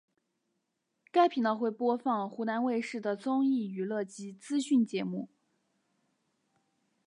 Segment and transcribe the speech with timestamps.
[1.11, 5.29] 该频道会播放湖南卫视的综艺娱乐及资讯节目。